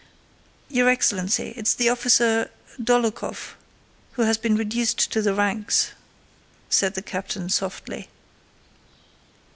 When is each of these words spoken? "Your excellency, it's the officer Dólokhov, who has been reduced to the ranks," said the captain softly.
"Your 0.67 0.89
excellency, 0.89 1.53
it's 1.55 1.75
the 1.75 1.87
officer 1.89 2.49
Dólokhov, 2.81 3.53
who 4.13 4.23
has 4.23 4.35
been 4.35 4.55
reduced 4.55 5.11
to 5.11 5.21
the 5.21 5.35
ranks," 5.35 5.91
said 6.71 6.95
the 6.95 7.03
captain 7.03 7.49
softly. 7.49 8.09